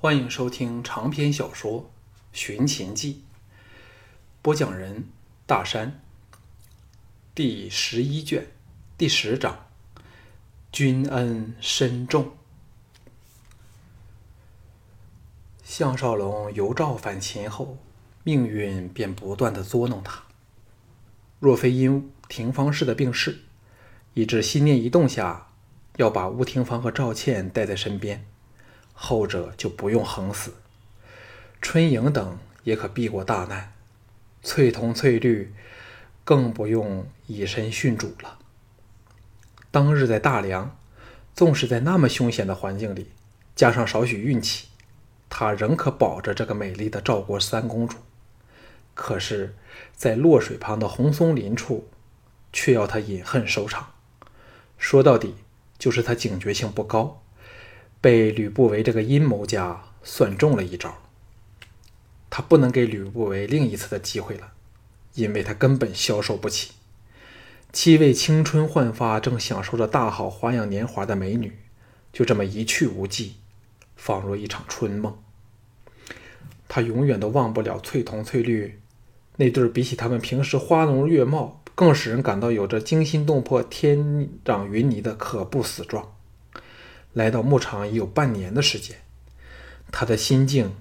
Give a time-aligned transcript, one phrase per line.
[0.00, 1.80] 欢迎收听长篇小说
[2.30, 3.14] 《寻秦记》，
[4.40, 5.08] 播讲人
[5.44, 6.00] 大山。
[7.34, 8.46] 第十一卷
[8.96, 9.66] 第十章：
[10.70, 12.30] 君恩深重。
[15.64, 17.76] 项少龙由赵反秦后，
[18.22, 20.22] 命运便不断的捉弄他。
[21.40, 23.40] 若非因廷芳氏的病逝，
[24.14, 25.48] 以致心念一动下
[25.96, 28.24] 要把吴廷芳和赵倩带在身边。
[29.00, 30.54] 后者就不用横死，
[31.62, 33.72] 春莹等也可避过大难，
[34.42, 35.54] 翠桐、翠绿
[36.24, 38.38] 更不用以身殉主了。
[39.70, 40.76] 当日在大梁，
[41.32, 43.12] 纵使在那么凶险的环境里，
[43.54, 44.66] 加上少许运气，
[45.30, 47.98] 他仍可保着这个美丽的赵国三公主。
[48.94, 49.54] 可是，
[49.94, 51.88] 在洛水旁的红松林处，
[52.52, 53.92] 却要他饮恨收场。
[54.76, 55.36] 说到底，
[55.78, 57.22] 就是他警觉性不高。
[58.00, 60.98] 被吕不韦这个阴谋家算中了一招，
[62.30, 64.52] 他不能给吕不韦另一次的机会了，
[65.14, 66.72] 因为他根本消受不起。
[67.72, 71.58] 七位青春焕发、正享受着大好花样年华的美女，
[72.12, 73.34] 就这么一去无迹，
[73.96, 75.18] 仿若一场春梦。
[76.68, 78.80] 他永远都忘不了翠桐、翠绿
[79.36, 86.14] 那对比起他们平时花容月貌，更使人感到有着惊心动魄、天壤云泥的可怖死状。
[87.18, 88.96] 来到牧场已有半年的时间，
[89.90, 90.76] 他的心境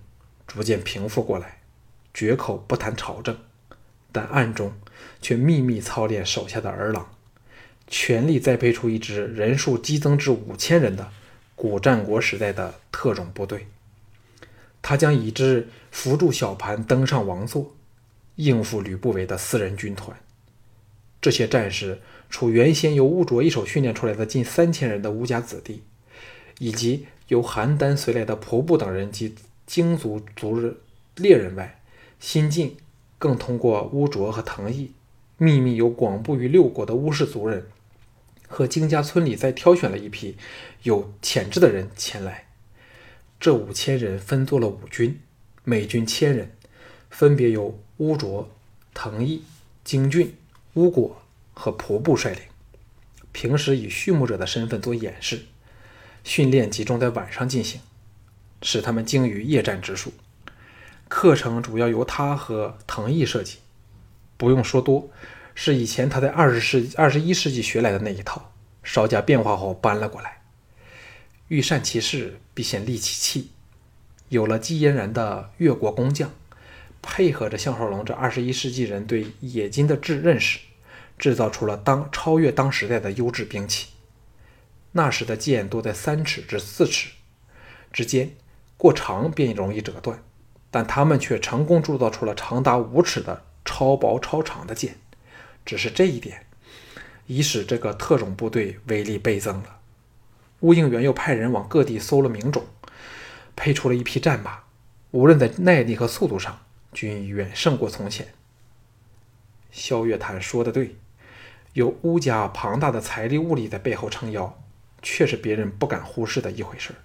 [0.46, 1.62] 逐渐平复过来，
[2.14, 3.36] 绝口不谈朝政，
[4.12, 4.72] 但暗中
[5.20, 7.10] 却秘密操练手下的儿郎，
[7.88, 11.10] 全力栽培出一支人数激增至五千人的
[11.56, 13.66] 古战国时代的特种部队。
[14.84, 17.76] 他将以之扶助小盘登上王座，
[18.36, 20.16] 应付吕不韦的私人军团。
[21.20, 25.82] 这些战士，除原先由乌卓一手训练出来的近三千人的乌家子弟。
[26.60, 30.76] 以及由邯郸随来的仆部等人及京族族人
[31.16, 31.82] 猎人外，
[32.20, 32.76] 新晋
[33.20, 34.92] 更通过乌卓和藤毅，
[35.38, 37.68] 秘密由广布于六国的乌氏族人
[38.48, 40.38] 和京家村里再挑选了一批
[40.84, 42.46] 有潜质的人前来。
[43.40, 45.20] 这五千人分作了五军，
[45.64, 46.52] 每军千人，
[47.10, 48.50] 分别由乌卓、
[48.94, 49.44] 藤毅、
[49.84, 50.36] 京俊、
[50.74, 51.22] 乌果
[51.54, 52.42] 和仆部率领，
[53.32, 55.42] 平时以畜牧者的身份做掩饰。
[56.28, 57.80] 训练集中在晚上进行，
[58.62, 60.12] 使他们精于夜战之术。
[61.08, 63.60] 课程主要由他和藤毅设计，
[64.36, 65.10] 不用说多，
[65.56, 68.52] 是以前他在二十世二十一世纪学来的那一套，
[68.84, 70.42] 稍加变化后搬了过来。
[71.48, 73.52] 欲善其事，必先利其器。
[74.28, 76.30] 有了季嫣然的越国工匠，
[77.02, 80.60] 配合着项少龙这二十一世纪人对冶金的智认识，
[81.18, 83.88] 制造出了当超越当时代的优质兵器。
[84.98, 87.12] 那时的剑多在三尺至四尺
[87.94, 88.32] 之间，
[88.78, 90.24] 过长便容易折断，
[90.72, 94.96] 但他们却成功铸造出了长达五尺的超薄超长的剑。
[95.64, 96.48] 只是这一点，
[97.28, 99.82] 已使这个特种部队威力倍增了。
[100.62, 102.66] 乌应元又派人往各地搜了名种，
[103.56, 104.64] 配出了一批战马，
[105.12, 108.30] 无论在耐力和速度上，均远胜过从前。
[109.70, 110.96] 萧月潭说的对，
[111.74, 114.58] 有乌家庞大的财力物力在背后撑腰。
[115.02, 116.96] 却是别人不敢忽视的一回事儿。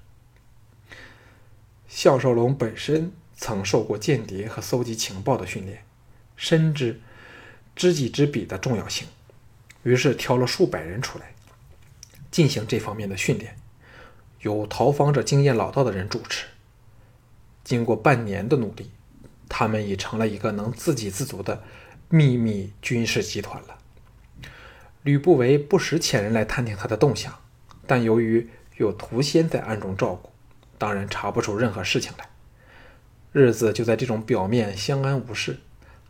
[1.89, 5.85] 项少龙本身曾受过间谍和搜集情报的训练，
[6.37, 7.01] 深知
[7.77, 9.07] 知己知彼的重要性，
[9.83, 11.35] 于是挑了数百人出来
[12.31, 13.57] 进行这方面的训练，
[14.41, 16.47] 由逃荒者经验老道的人主持。
[17.63, 18.91] 经过半年的努力，
[19.49, 21.63] 他们已成了一个能自给自足的
[22.09, 23.79] 秘密军事集团了。
[25.03, 27.42] 吕不韦不时遣人来探听他的动向。
[27.87, 30.31] 但由于有屠仙在暗中照顾，
[30.79, 32.29] 当然查不出任何事情来。
[33.33, 35.59] 日子就在这种表面相安无事，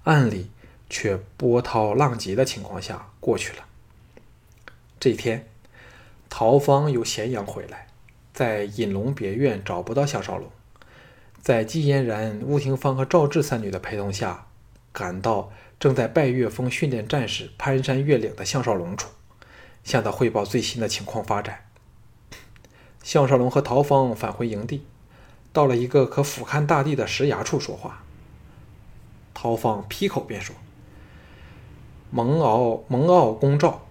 [0.05, 0.51] 暗里
[0.91, 3.65] 却波涛浪急的情况下过去了。
[4.99, 5.49] 这天，
[6.29, 7.87] 陶芳由咸阳回来，
[8.33, 10.51] 在隐龙别院找不到项少龙，
[11.41, 14.47] 在季嫣然、乌廷芳和赵志三女的陪同下，
[14.93, 19.09] 赶到正在拜月峰训练战士攀山越岭的项少龙处。
[19.85, 21.67] 向他汇报最新的情况发展。
[23.03, 24.87] 项少龙和陶芳返回营地，
[25.53, 28.05] 到了一个可俯瞰大地的石崖处说话。
[29.35, 30.55] 陶芳劈口便说
[32.11, 33.87] ：“蒙敖蒙敖攻赵，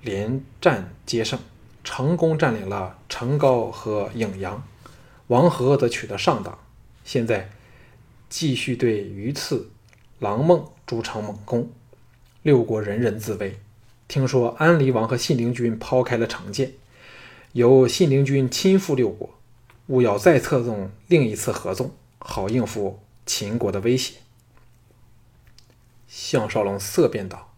[0.00, 1.38] 连战皆胜，
[1.82, 4.62] 成功占领了成高和颍阳，
[5.26, 6.58] 王和则取得上党。
[7.04, 7.50] 现在
[8.30, 9.70] 继续对榆次、
[10.20, 11.70] 狼孟诸城猛攻，
[12.42, 13.60] 六国人人自危。”
[14.06, 16.72] 听说安陵王和信陵君抛开了成见，
[17.52, 19.30] 由信陵君亲赴六国，
[19.86, 24.16] 务要再策动另一次合纵，好应付秦国的威胁。”
[26.06, 27.52] 项少龙色变道：“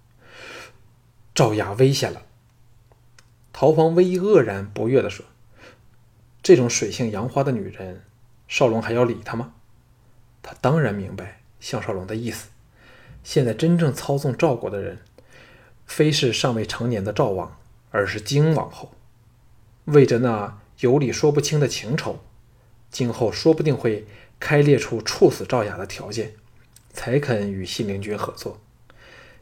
[1.35, 2.23] 赵雅危险了。”
[3.53, 5.27] 陶芳微愕然不悦地说
[6.43, 8.05] ：“这种水性杨花的女人，
[8.49, 9.55] 少龙还要理她吗？”
[10.43, 12.49] 他当然明白项少龙的意思。
[13.25, 15.01] 现在真正操纵赵国的人，
[15.87, 17.57] 非是尚未成年的赵王，
[17.91, 18.93] 而是荆王后。
[19.87, 22.19] 为着那有理说不清的情仇，
[22.91, 24.07] 今后说不定会
[24.41, 26.35] 开列出处死赵雅的条件，
[26.93, 28.59] 才肯与信陵君合作。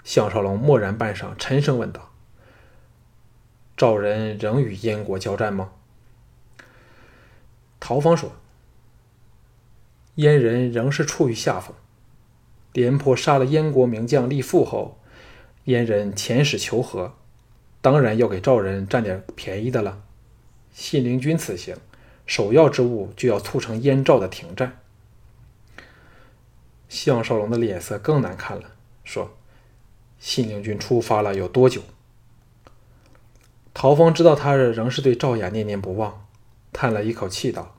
[0.05, 2.11] 项少龙默然半晌，沉声问道
[3.75, 5.73] ：“赵人仍与燕国交战吗？”
[7.81, 8.33] 陶方说
[10.17, 11.75] ：“燕人仍是处于下风。”
[12.75, 14.99] 廉颇杀了燕国名将李富后，
[15.65, 17.15] 燕人遣使求和，
[17.81, 20.03] 当然要给赵人占点便宜的了。
[20.73, 21.77] 信陵君此行，
[22.27, 24.81] 首要之务就要促成燕赵的停战。
[26.89, 28.73] 项少龙的脸色更难看了，
[29.05, 29.37] 说
[30.19, 31.83] ：“信陵君出发了有多久？”
[33.75, 36.27] 陶芳知道他仍是对赵雅念念不忘，
[36.73, 37.77] 叹了一口气道：“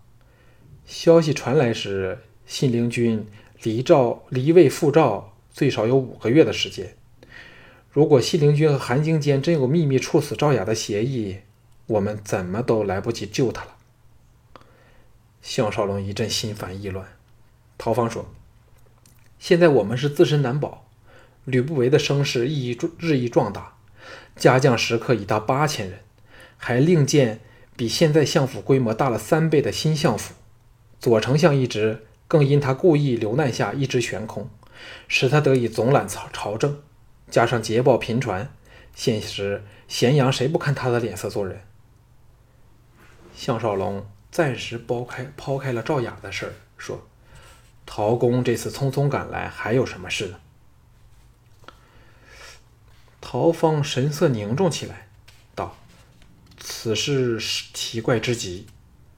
[0.85, 3.25] 消息传来时，信陵君……”
[3.63, 6.95] 离赵离魏复赵最少有五个月的时间。
[7.95, 11.37] 如果信陵君和韩荆间真有秘密处死赵雅的协议，
[11.87, 13.77] 我们怎么都来不及救他了。
[15.41, 17.07] 项少龙一阵心烦意乱。
[17.77, 18.25] 陶芳说
[19.39, 20.85] ：“现在我们是自身难保，
[21.45, 23.77] 吕不韦的声势日日益壮大，
[24.35, 25.99] 家将食客已达八千人，
[26.57, 27.39] 还另建
[27.77, 30.33] 比现在相府规模大了三倍的新相府。
[30.99, 34.49] 左丞相一职。”更因他故意留难下一直悬空，
[35.07, 36.81] 使他得以总揽朝朝政，
[37.35, 38.49] 加上捷报频传，
[38.95, 41.61] 现时咸阳谁不看他的脸色做人？
[43.35, 47.05] 项少龙暂时抛开抛开了赵雅的事儿，说
[47.85, 50.39] ：“陶公这次匆匆赶来，还有什么事呢？”
[53.19, 55.09] 陶芳神色凝重起来，
[55.53, 55.75] 道
[56.57, 58.65] ：“此事是奇怪之极，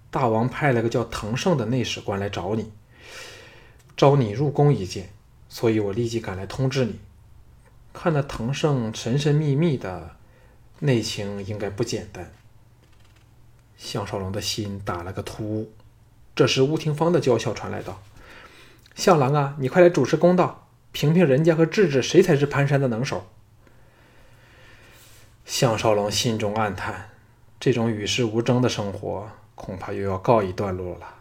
[0.10, 2.72] 大王派了个叫滕胜的内史官来找你。”
[3.96, 5.12] 招你入宫一见，
[5.50, 7.00] 所以我立即赶来通知你。
[7.94, 10.16] 看那藤胜神神秘秘的，
[10.80, 12.32] 内情应该不简单。
[13.78, 15.72] 项少龙的心打了个突。
[16.36, 18.02] 这时，吴廷芳的娇笑传来道
[18.94, 23.28] ：“项郎啊，你快来主持公道，评评人家和智智谁才是潘山的能手。”
[25.46, 27.10] 项少龙心中暗叹，
[27.60, 31.16] 这种与世无争的生活，恐怕又要告一段落了。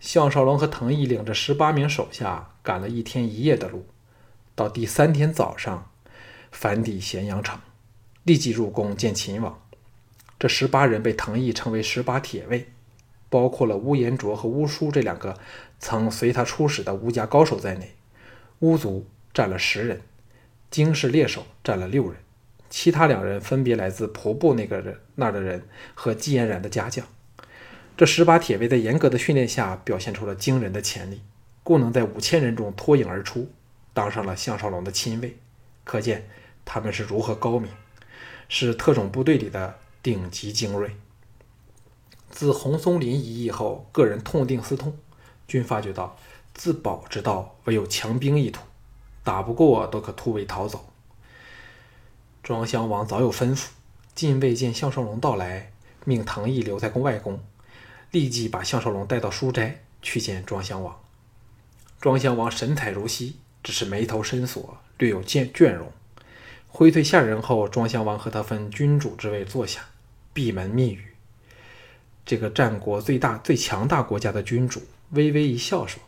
[0.00, 3.86] 项少龙和藤毅领着十八名手下赶了一天一夜的路，
[4.54, 5.90] 到第三天早上，
[6.50, 7.58] 返抵咸阳城，
[8.24, 9.58] 立即入宫见秦王。
[10.38, 12.68] 这十八人被藤毅称为十八铁卫，
[13.30, 15.38] 包括了乌延灼和乌舒这两个
[15.78, 17.94] 曾随他出使的乌家高手在内。
[18.58, 20.02] 乌族占了十人，
[20.70, 22.16] 京氏猎手占了六人，
[22.68, 27.06] 其他两人分别来自仆部那个人那儿的人和季嫣然的家将。
[27.96, 31.22] 这十把铁卫在严格的训练下，表现出了惊人的潜力，
[31.62, 33.50] 故能在五千人中脱颖而出，
[33.92, 35.38] 当上了项少龙的亲卫。
[35.84, 36.28] 可见
[36.64, 37.70] 他们是如何高明，
[38.48, 40.96] 是特种部队里的顶级精锐。
[42.30, 44.96] 自洪松林一役后，个人痛定思痛，
[45.46, 46.16] 均发觉到
[46.54, 48.62] 自保之道唯有强兵一途，
[49.22, 50.88] 打不过都可突围逃走。
[52.42, 53.68] 庄襄王早有吩咐，
[54.14, 55.72] 近卫见项少龙到来，
[56.04, 57.40] 命唐毅留在宫外宫。
[58.10, 61.00] 立即把项少龙带到书斋去见庄襄王。
[62.00, 65.90] 庄襄王神采如昔，只是眉头深锁，略有倦倦容。
[66.68, 69.82] 挥退下人后，庄襄王和他分君主之位坐下，
[70.32, 71.04] 闭门密语。
[72.24, 76.00] 这个战国最大、最强大国家的君主微微一笑，说：“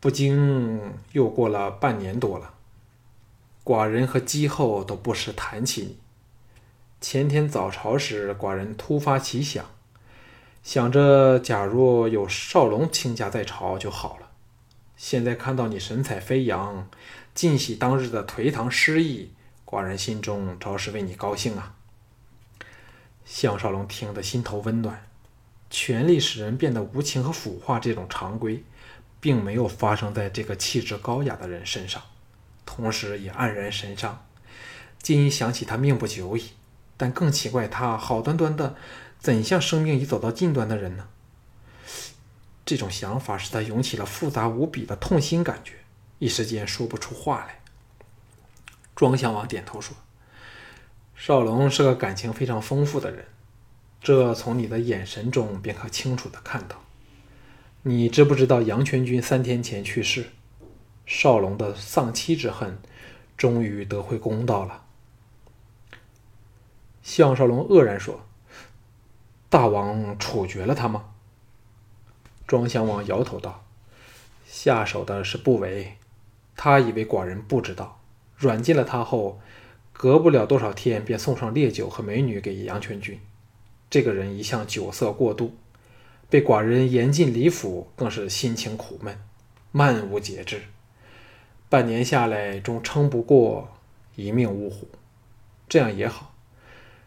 [0.00, 2.54] 不经又过了半年多了，
[3.64, 5.98] 寡人和姬后都不时谈起你。”
[7.02, 9.66] 前天早朝时，寡人突发奇想，
[10.62, 14.23] 想着假若有少龙卿家在朝就好了。
[14.96, 16.88] 现在看到你神采飞扬，
[17.34, 19.32] 尽喜当日的颓唐失意，
[19.64, 21.74] 寡人心中着实为你高兴啊。
[23.24, 25.06] 项少龙听得心头温暖，
[25.70, 28.62] 权力使人变得无情和腐化这种常规，
[29.20, 32.02] 并没有发生在这个气质高雅的人身上，
[32.64, 34.24] 同时也黯然神伤。
[35.00, 36.50] 今想起他命不久矣。
[36.96, 38.76] 但更奇怪，他好端端的，
[39.18, 41.08] 怎像生命已走到尽端的人呢？
[42.64, 45.74] 这种想法使他涌起了复杂无比的痛心感觉，
[46.18, 47.60] 一时间说不出话来。
[48.94, 49.96] 庄襄王点头说
[51.14, 53.26] ：“少龙是个感情非常丰富的人，
[54.00, 56.82] 这从你的眼神中便可清楚的看到。
[57.82, 60.30] 你知不知道杨全军三天前去世？
[61.04, 62.78] 少龙的丧妻之恨，
[63.36, 64.84] 终于得回公道了。
[67.02, 68.24] 项少龙愕然说
[69.50, 71.10] ：“大王处决了他吗？”
[72.46, 73.64] 庄襄王摇头道
[74.46, 75.94] ：“下手的是不韦，
[76.56, 78.00] 他以为寡人不知道，
[78.36, 79.40] 软禁了他后，
[79.92, 83.20] 隔不了多少天便送上烈酒和美女给杨全军。
[83.88, 85.56] 这个人一向酒色过度。”
[86.30, 89.16] 被寡人严禁离府，更是心情苦闷，
[89.70, 90.62] 漫无节制。
[91.68, 93.68] 半年下来，终撑不过
[94.16, 94.88] 一命呜呼。
[95.68, 96.34] 这样也好，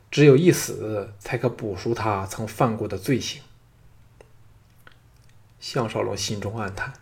[0.10, 3.42] 只有一死，才可补赎他曾犯过的罪行。
[5.60, 6.94] 项少龙心中暗叹，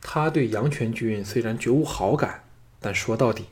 [0.00, 2.44] 他对杨全军虽然绝无好感，
[2.80, 3.46] 但说到底，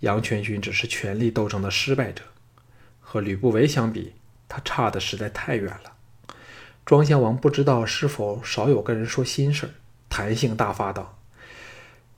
[0.00, 2.24] 杨全军只是权力斗争的失败者，
[3.00, 4.14] 和吕不韦相比，
[4.48, 5.92] 他差的实在太远了。
[6.84, 9.70] 庄襄王不知道是否少有跟人说心事儿
[10.08, 11.16] 弹性大发道：“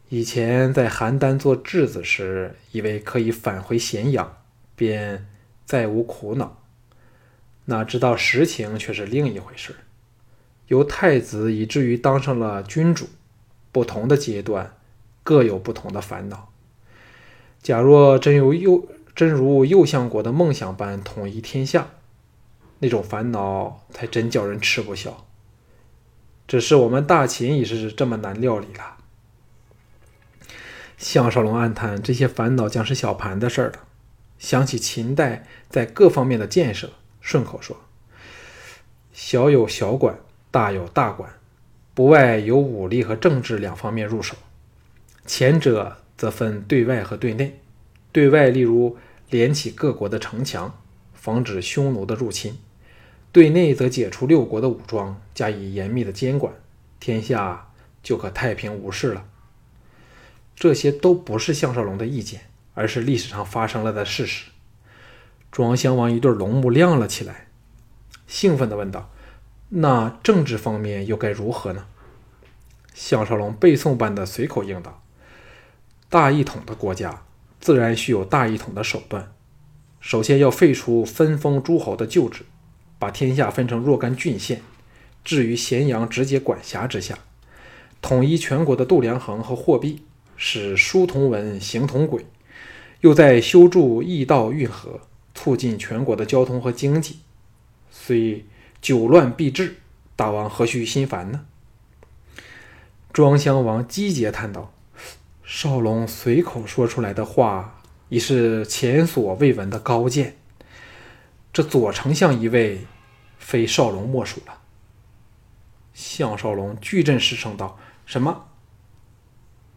[0.08, 4.42] 以前在邯郸做质子时，以为可以返回咸阳，
[4.74, 5.28] 便
[5.66, 6.62] 再无苦恼。
[7.66, 9.76] 哪知道实情却是另一回事。
[10.68, 13.08] 由太子以至于当上了君主，
[13.72, 14.76] 不同的阶段
[15.22, 16.52] 各有不同的烦恼。
[17.62, 21.88] 假若真有右真如右相国的梦想般统一天下。”
[22.80, 25.24] 那种烦恼才真叫人吃不消。
[26.46, 28.96] 只是我们大秦已是这么难料理了。
[30.98, 33.78] 项少龙暗叹，这些烦恼将是小盘的事儿了。
[34.38, 36.90] 想起秦代在各方面的建设，
[37.22, 37.78] 顺口说
[39.14, 40.18] ：“小有小管，
[40.54, 41.28] 大有大管，
[41.94, 44.36] 不外由武力和政治两方面入手。
[45.26, 47.58] 前者则分对外和对内。
[48.12, 48.96] 对外，例如
[49.30, 50.72] 连起各国的城墙，
[51.12, 52.56] 防止匈奴的入侵。”
[53.32, 56.54] 对内则解除六国的武装，加以严密的监管，
[57.00, 59.24] 天下就可太平无事了。
[60.54, 62.42] 这些都不是项少龙的意见，
[62.74, 64.50] 而是历史上发生了的事实。
[65.50, 67.48] 庄襄王一对龙目亮了起来，
[68.28, 69.10] 兴奋地问道
[69.68, 71.86] ：“那政治方面又该如何呢？”
[72.94, 75.02] 项少龙背诵般的随口应道
[76.08, 77.22] ：“大一统的国家，
[77.60, 79.32] 自然需有大一统的手段。
[80.00, 82.44] 首先要废除分封诸侯的旧制。”
[82.96, 84.62] 把天下分成若干郡县，
[85.24, 87.18] 置于咸阳直接管辖之下，
[88.00, 90.04] 统一全国的度量衡和货币，
[90.36, 92.24] 使书同文，行同轨，
[93.00, 95.00] 又在修筑驿道运河，
[95.34, 97.18] 促进全国的交通和经济。
[97.90, 98.46] 虽
[98.84, 99.76] 久乱必至，
[100.14, 101.46] 大王何须心烦呢？
[103.14, 104.74] 庄襄王击节叹道
[105.42, 110.36] ：“少龙随口说出来的话，已是前所未闻的高见。
[111.50, 112.86] 这左丞相一位。”
[113.38, 114.60] 非少龙莫属了。
[115.94, 118.48] 项少龙巨震失声道：“什么？”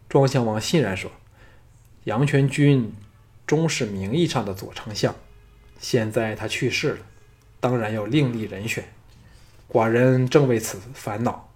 [0.09, 1.11] 庄襄王欣然说
[2.03, 2.93] ：“杨全军
[3.45, 5.15] 终是名义上的左丞相，
[5.79, 6.99] 现在他去世了，
[7.61, 8.83] 当然要另立人选。
[9.71, 11.49] 寡人正为此烦恼，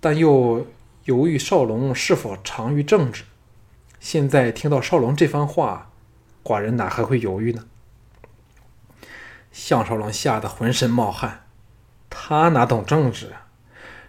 [0.00, 0.66] 但又
[1.04, 3.24] 犹豫少龙是否长于政治。
[3.98, 5.90] 现在听到少龙这番话，
[6.42, 7.66] 寡人哪还会犹豫呢？”
[9.52, 11.44] 项少龙吓得浑身冒汗，
[12.08, 13.46] 他哪懂政治啊？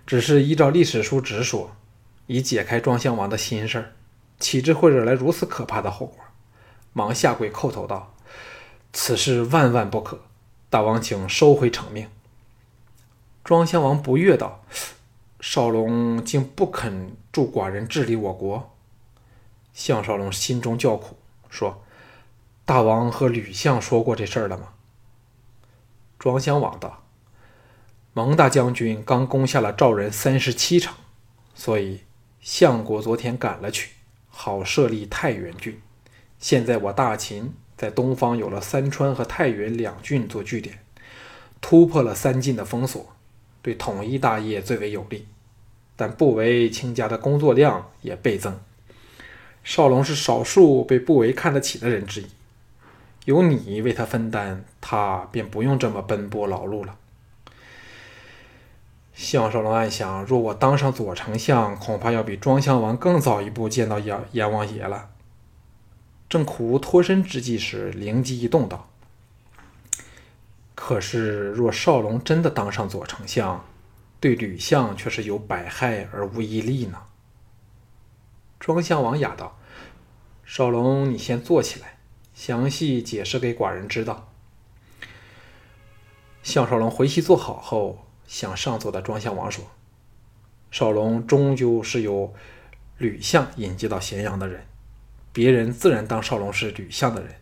[0.05, 1.75] 只是依照历史书直说，
[2.27, 3.91] 以解开庄襄王的心事儿，
[4.39, 6.17] 岂知会惹来如此可怕的后果？
[6.93, 8.13] 忙下跪叩头道
[8.93, 10.21] ：“此事万万不可，
[10.69, 12.07] 大王请收回成命。”
[13.51, 14.63] 庄襄王不悦道
[15.41, 18.71] ：“少龙竟不肯助寡人治理我国。”
[19.75, 21.17] 项少龙心中叫苦，
[21.49, 21.83] 说
[22.63, 24.69] ：“大王和吕相说过这事儿了吗？”
[26.17, 27.03] 庄襄王道
[28.15, 30.95] ：“蒙大将军刚攻下了赵人三十七城，
[31.53, 32.03] 所以
[32.39, 33.89] 相国昨天赶了去，
[34.29, 35.81] 好设立太原郡。
[36.39, 40.79] 现在我大秦在东方有了三川和太原两郡做据点，
[41.59, 43.13] 突破了三晋的封锁，
[43.61, 45.27] 对统一大业最为有利。
[45.95, 48.59] 但不韦卿家的工作量也倍增，
[49.63, 52.25] 少龙是少数被不韦看得起的人之一。”
[53.25, 56.97] 有你为他分担，他便不用这么奔波劳碌了。
[59.13, 65.11] 项少龙暗想：若我当上左丞相，恐怕要比庄襄王更早一步见到阎阎王爷了。
[66.27, 68.89] 正苦无脱身之际时，灵机一动，道
[70.83, 73.63] ：“可是，若少龙真的当上左丞相，
[74.19, 77.03] 对吕相却是有百害而无一利呢？”
[78.59, 79.59] 庄襄王哑道
[80.43, 81.99] ：“少龙，你先坐起来。”
[82.33, 84.33] 详细解释给寡人知道。
[86.41, 89.63] 项少龙回席坐好后，向上座的庄襄王说
[90.71, 92.33] ：“少龙终究是由
[92.97, 94.65] 吕相引荐到咸阳的人，
[95.31, 97.35] 别人自然当少龙是吕相的人。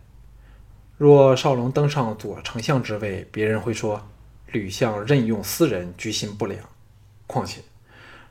[1.00, 4.06] 若少龙登上左丞相之位，别人会说
[4.48, 6.60] 吕相任用私人，居心不良。
[7.26, 7.62] 况且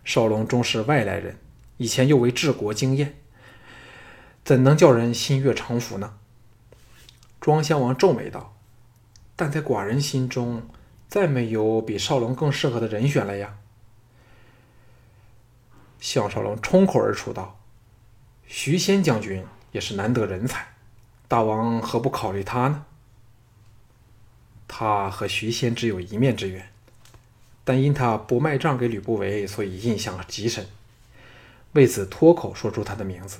[0.06, 1.40] 少龙终是外来人，
[1.78, 3.18] 以前又为治国经验，
[4.46, 6.20] 怎能叫人心悦诚服呢？”
[7.42, 8.56] 庄襄王皱眉道
[9.36, 10.62] ：“但在寡人心中，
[11.08, 13.58] 再没有比少龙更适合的人选了呀。”
[16.00, 17.60] 项少龙冲口而出道
[18.46, 20.68] ：“徐仙将军也是难得人才，
[21.30, 22.86] 大王何不考虑他呢？”
[24.68, 26.70] 他和徐仙只有一面之缘，
[27.64, 30.68] 但因他不卖账给吕不韦，所以印象极深，
[31.72, 33.40] 为此脱口说出他的名字。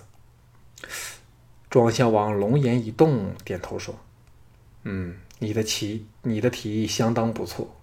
[1.70, 3.94] 庄襄王龙颜一动，点头说
[4.84, 7.76] ：“嗯，你的提你的提议相当不错，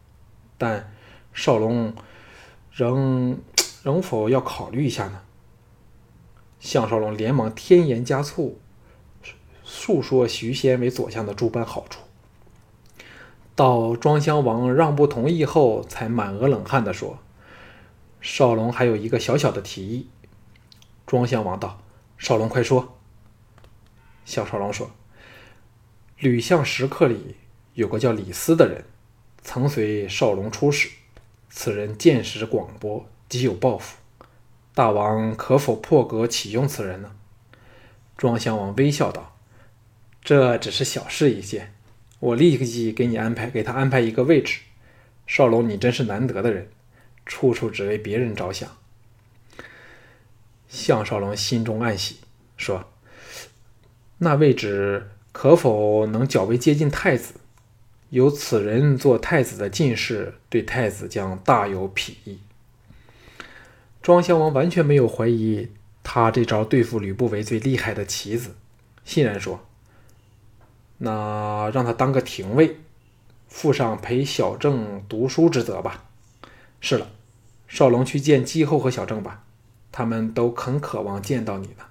[0.58, 0.92] 但
[1.32, 1.94] 少龙
[2.72, 3.38] 仍
[3.84, 5.20] 仍否要考虑一下呢？”
[6.58, 8.58] 项少龙连忙添盐加醋，
[9.68, 12.00] 诉说徐仙为左相的诸般好处。
[13.56, 17.18] 到庄襄王让步同意后，才满额冷汗地说
[18.20, 20.08] ：“少龙还有一个小小的提议。”
[21.04, 21.80] 庄襄王道
[22.16, 22.96] ：“少龙快说。”
[24.24, 24.90] 项少龙说
[26.18, 27.36] ：“吕相食客里
[27.74, 28.84] 有个叫李斯的人，
[29.42, 30.90] 曾随少龙出使。
[31.48, 33.96] 此人见识广博，极有抱负。
[34.74, 37.12] 大王可否破格启用此人呢？”
[38.16, 39.35] 庄襄王微笑道
[40.26, 41.72] ：“这只是小事一件，
[42.18, 44.58] 我立即给你安排，给他安排一个位置。
[45.24, 46.68] 少龙，你真是难得的人，
[47.24, 48.68] 处处只为别人着想。”
[50.68, 52.16] 项少龙心中暗喜，
[52.56, 52.90] 说。
[54.18, 57.34] 那位置可否能较为接近太子？
[58.10, 62.40] 有此人做太子的进士，对太子将大有裨益。
[64.02, 65.68] 庄襄王完全没有怀疑
[66.02, 68.56] 他这招对付吕不韦最厉害的棋子，
[69.04, 69.64] 欣然说
[70.98, 72.78] ：“那让他当个廷尉，
[73.48, 76.04] 负上陪小郑读书之责吧。”
[76.80, 77.10] 是了，
[77.66, 79.44] 少龙去见姬后和小郑吧，
[79.90, 81.84] 他们都很渴望见到你呢。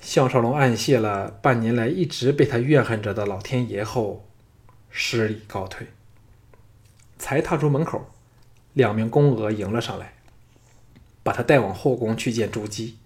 [0.00, 4.24] 项少龙暗谢了半年来一直被他怨恨着的老天爷后，
[4.90, 5.88] 施礼告退。
[7.18, 8.08] 才踏出门口，
[8.74, 10.14] 两名宫娥迎了上来，
[11.24, 12.96] 把他带往后宫去见朱姬。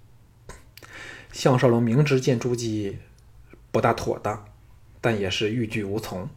[1.32, 2.98] 项少龙明知见朱姬
[3.72, 4.44] 不大妥当，
[5.00, 6.28] 但也是欲拒无从。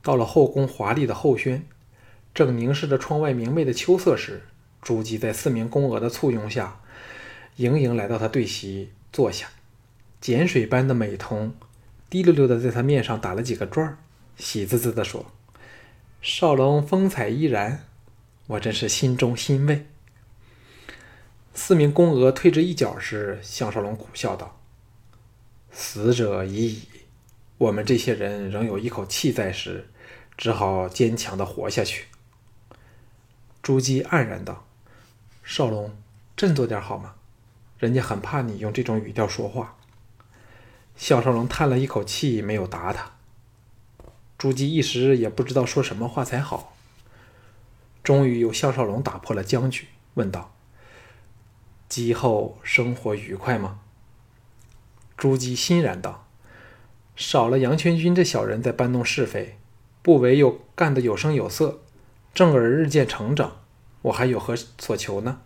[0.00, 1.66] 到了后宫华丽的后轩，
[2.32, 4.44] 正凝视着窗外明媚的秋色时，
[4.80, 6.80] 朱姬在四名宫娥的簇拥下，
[7.56, 8.92] 盈盈来到他对席。
[9.10, 9.48] 坐下，
[10.20, 11.54] 碱水般的美瞳
[12.10, 13.96] 滴溜溜的在他面上打了几个转儿，
[14.36, 15.32] 喜滋滋的说
[16.20, 17.86] ：“少龙风采依然，
[18.46, 19.86] 我真是心中欣慰。”
[21.54, 24.57] 四名宫娥退至一角时，项少龙苦笑道
[25.80, 26.82] ：“死者已矣，
[27.56, 29.88] 我们这些人仍有一口气在时，
[30.36, 32.06] 只好坚强的活下去。”
[33.62, 34.66] 朱姬黯然道
[35.44, 35.96] ：“少龙，
[36.36, 37.14] 振作点好吗？”
[37.78, 39.76] 人家很怕你用这种语调说话。
[40.96, 43.12] 项少龙叹了一口气，没有答他。
[44.36, 46.76] 朱姬一时也不知道说什么话才好。
[48.02, 50.52] 终于由项少龙打破了僵局，问道
[51.88, 53.78] ：“姬后生活愉快吗？”
[55.18, 56.26] 朱姬欣然道
[57.16, 59.58] ：“少了杨全军这小人在搬弄是非，
[60.00, 61.80] 不韦又干得有声有色，
[62.32, 63.56] 正儿日渐成长，
[64.02, 65.40] 我还有何所求呢？”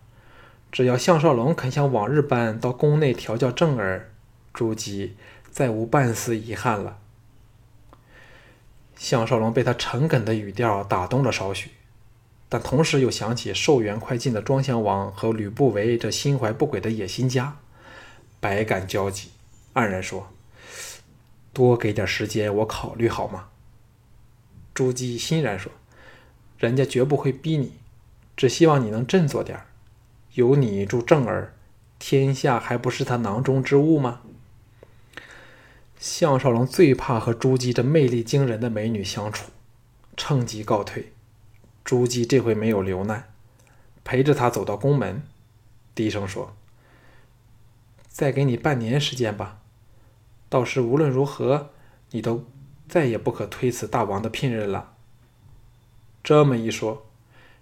[0.70, 4.10] 只要项少龙肯像往日般到宫内调教正儿，
[4.54, 5.16] 朱姬
[5.50, 6.98] 再无半丝遗憾了。
[8.96, 11.70] 项少龙被他诚恳的语调打动了少许，
[12.48, 17.56] 但同时又想起寿元快尽的庄襄王和吕不韦这心怀不轨的野心家，
[18.38, 19.30] 百感交集，
[19.74, 20.32] 黯然说
[21.52, 23.48] ：“多给点时间，我考虑好吗？”
[24.74, 25.70] 朱姬欣然说
[26.58, 27.74] ：“人家绝不会逼你，
[28.36, 29.66] 只希望你能振作点儿。”
[30.34, 31.52] 有你助正儿，
[31.98, 34.22] 天下还不是他囊中之物吗？
[35.98, 39.50] 项少龙最怕和朱姬这魅力惊人的美女相处，
[40.16, 41.12] 趁机告退。
[41.84, 43.32] 朱姬这回没有留难，
[44.04, 45.22] 陪着他走到宫门，
[45.94, 46.56] 低声说
[48.08, 49.61] ：“再给你半年时间吧，
[50.52, 51.70] 到时无论如何，
[52.10, 52.44] 你都
[52.86, 54.92] 再也不可推辞大王的聘任了。”
[56.22, 57.06] 这么一说。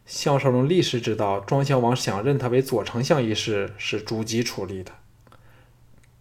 [0.07, 4.90] 项少龙立时知道，庄襄王想任他为左丞相一事是朱姬处理的。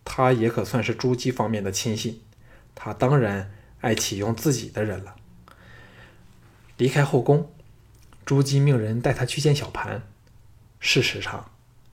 [0.05, 2.21] 他也可算是朱姬方面的亲信，
[2.75, 3.51] 他当然
[3.81, 5.15] 爱启用自己的人了。
[6.77, 7.51] 离开后宫，
[8.23, 10.03] 朱姬命人带他去见小盘。
[10.79, 11.49] 事实上，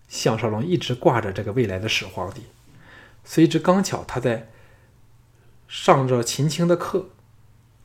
[0.06, 2.42] 项少龙一直挂着这个未来的始皇帝。
[3.24, 4.50] 虽知刚巧他在
[5.68, 7.08] 上着秦青的课，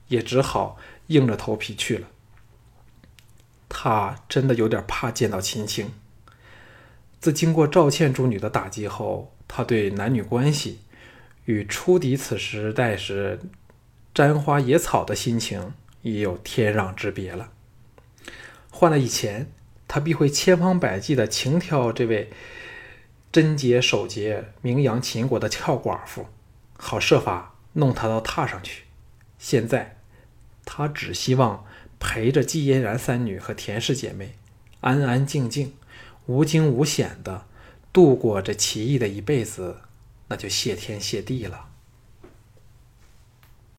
[0.08, 2.08] 也只好硬着头皮去了。
[3.70, 5.92] 他真的有点怕见到秦青。
[7.20, 10.80] 自经过赵倩诸女的打击后，他对男女关系
[11.46, 13.40] 与初抵此时代时
[14.14, 17.52] 沾花野草的心情已有天壤之别了。
[18.70, 19.52] 换了以前，
[19.88, 22.32] 他必会千方百计的情挑这位。
[23.32, 26.26] 贞洁守节、名扬秦国的俏寡妇，
[26.76, 28.84] 好设法弄他到榻上去。
[29.40, 29.98] 现在，
[30.66, 31.66] 他只希望
[32.00, 34.36] 陪着季嫣然三女和田氏姐妹，
[34.82, 35.74] 安安静静、
[36.28, 37.46] 无惊无险的
[37.92, 39.78] 度过这奇异的一辈子，
[40.28, 41.71] 那就谢天谢地了。